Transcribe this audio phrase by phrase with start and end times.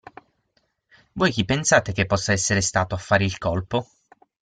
[1.13, 3.85] Voi chi pensate che possa essere stato a fare il colpo?